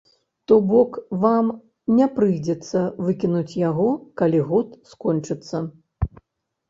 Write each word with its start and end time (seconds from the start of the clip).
То 0.51 0.55
бок, 0.69 0.95
вам 1.25 1.51
не 1.99 2.07
прыйдзецца 2.15 2.81
выкінуць 3.09 3.57
яго, 3.69 3.87
калі 4.23 4.39
год 4.51 4.67
скончыцца. 4.95 5.57